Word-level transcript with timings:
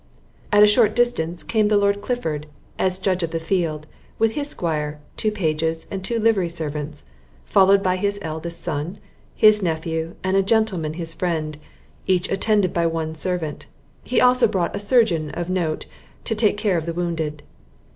At 0.51 0.63
a 0.63 0.67
short 0.67 0.95
distance 0.95 1.43
came 1.43 1.67
the 1.67 1.77
Lord 1.77 2.01
Clifford, 2.01 2.47
as 2.79 2.97
judge 2.97 3.21
of 3.21 3.29
the 3.29 3.39
field, 3.39 3.85
with 4.17 4.31
his 4.31 4.47
esquire, 4.47 4.99
two 5.15 5.29
pages, 5.31 5.85
and 5.91 6.03
two 6.03 6.17
livery 6.19 6.49
servants; 6.49 7.05
followed 7.45 7.83
by 7.83 7.97
his 7.97 8.17
eldest 8.23 8.61
son, 8.63 8.97
his 9.35 9.61
nephew, 9.61 10.15
and 10.23 10.35
a 10.35 10.41
gentleman 10.41 10.93
his 10.93 11.13
friend, 11.13 11.59
each 12.07 12.31
attended 12.31 12.73
by 12.73 12.87
one 12.87 13.13
servant; 13.13 13.67
He 14.03 14.19
also 14.19 14.47
brought 14.47 14.75
a 14.75 14.79
surgeon 14.79 15.29
of 15.35 15.51
note 15.51 15.85
to 16.23 16.33
take 16.33 16.57
care 16.57 16.77
of 16.77 16.87
the 16.87 16.93
wounded. 16.95 17.43